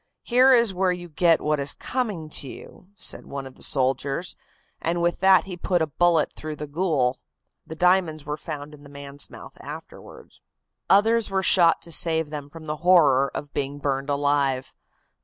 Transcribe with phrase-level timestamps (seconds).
[0.23, 4.35] 'Here is where you get what is coming to you,' said one of the soldiers,
[4.81, 7.19] and with that he put a bullet through the ghoul.
[7.67, 10.39] The diamonds were found in the man's mouth afterward."
[10.89, 14.73] Others were shot to save them from the horror of being burned alive.